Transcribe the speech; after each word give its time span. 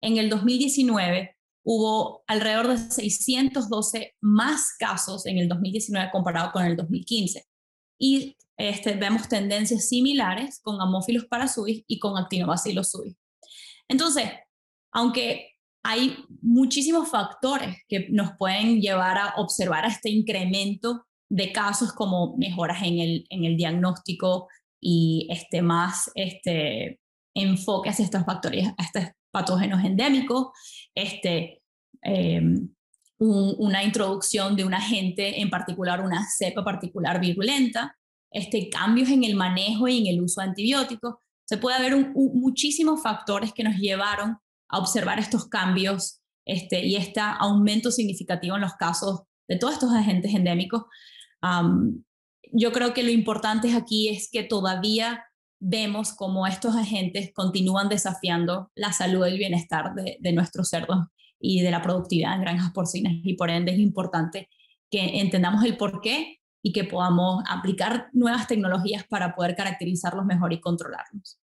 en 0.00 0.16
el 0.16 0.30
2019 0.30 1.36
hubo 1.62 2.24
alrededor 2.26 2.68
de 2.68 2.78
612 2.78 4.16
más 4.20 4.74
casos 4.78 5.26
en 5.26 5.38
el 5.38 5.48
2019 5.48 6.10
comparado 6.10 6.52
con 6.52 6.64
el 6.64 6.76
2015. 6.76 7.44
Y 7.98 8.36
este, 8.56 8.94
vemos 8.94 9.28
tendencias 9.28 9.88
similares 9.88 10.60
con 10.62 10.80
Haemophilus 10.80 11.26
parasuis 11.26 11.84
y 11.86 11.98
con 11.98 12.16
Actinobacillus 12.16 12.90
subis. 12.90 13.16
Entonces, 13.88 14.30
aunque 14.92 15.50
hay 15.82 16.16
muchísimos 16.42 17.08
factores 17.08 17.76
que 17.88 18.08
nos 18.10 18.32
pueden 18.38 18.80
llevar 18.80 19.18
a 19.18 19.34
observar 19.36 19.86
este 19.86 20.10
incremento 20.10 21.06
de 21.30 21.52
casos 21.52 21.92
como 21.92 22.36
mejoras 22.36 22.82
en 22.82 22.98
el, 22.98 23.26
en 23.30 23.44
el 23.44 23.56
diagnóstico 23.56 24.48
y 24.80 25.26
este, 25.30 25.62
más 25.62 26.10
este, 26.14 27.00
enfoque 27.34 27.90
hacia 27.90 28.04
estos 28.04 28.24
factores, 28.24 28.68
a 28.76 28.82
estos 28.82 29.04
patógenos 29.30 29.84
endémicos, 29.84 30.48
este, 30.94 31.62
em, 32.02 32.68
una 33.18 33.84
introducción 33.84 34.56
de 34.56 34.64
un 34.64 34.72
agente, 34.72 35.40
en 35.40 35.50
particular 35.50 36.00
una 36.00 36.26
cepa 36.26 36.64
particular 36.64 37.20
virulenta, 37.20 37.96
este, 38.30 38.70
cambios 38.70 39.10
en 39.10 39.24
el 39.24 39.34
manejo 39.34 39.88
y 39.88 39.98
en 39.98 40.06
el 40.06 40.22
uso 40.22 40.40
de 40.40 40.48
antibióticos. 40.48 41.16
Se 41.44 41.58
puede 41.58 41.80
ver 41.80 42.12
muchísimos 42.14 43.02
factores 43.02 43.52
que 43.52 43.64
nos 43.64 43.76
llevaron 43.76 44.38
a 44.68 44.78
observar 44.78 45.18
estos 45.18 45.48
cambios 45.48 46.20
este, 46.46 46.86
y 46.86 46.96
este 46.96 47.20
aumento 47.20 47.90
significativo 47.90 48.56
en 48.56 48.62
los 48.62 48.74
casos 48.74 49.22
de 49.48 49.58
todos 49.58 49.74
estos 49.74 49.92
agentes 49.92 50.32
endémicos. 50.34 50.84
yo 52.52 52.72
creo 52.72 52.94
que 52.94 53.02
lo 53.02 53.10
importante 53.10 53.72
aquí 53.74 54.08
es 54.08 54.28
que 54.30 54.42
todavía 54.42 55.24
vemos 55.60 56.14
cómo 56.14 56.46
estos 56.46 56.74
agentes 56.74 57.32
continúan 57.34 57.88
desafiando 57.88 58.70
la 58.74 58.92
salud 58.92 59.26
y 59.26 59.30
el 59.30 59.38
bienestar 59.38 59.94
de, 59.94 60.32
nuestros 60.32 60.68
cerdos 60.68 61.06
y 61.38 61.60
de 61.60 61.70
la 61.70 61.82
productividad 61.82 62.34
en 62.34 62.40
granjas 62.40 62.72
porcinas 62.72 63.12
y 63.22 63.34
por 63.34 63.50
ende 63.50 63.72
es 63.72 63.78
importante 63.78 64.48
que 64.90 65.20
entendamos 65.20 65.64
el 65.64 65.76
por 65.76 66.00
qué 66.00 66.38
y 66.62 66.72
que 66.72 66.84
podamos 66.84 67.44
aplicar 67.48 68.08
nuevas 68.12 68.46
tecnologías 68.46 69.04
para 69.06 69.34
poder 69.34 69.54
caracterizarlos 69.54 70.26
mejor 70.26 70.52
y 70.52 70.60
controlarlos. 70.60 71.39